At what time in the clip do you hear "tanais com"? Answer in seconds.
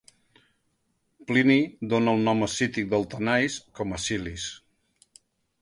3.15-3.97